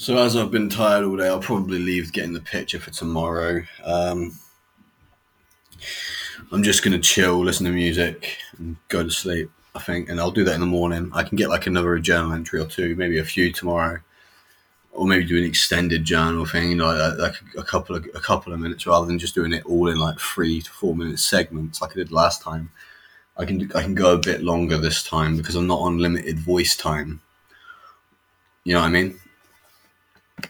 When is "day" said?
1.18-1.28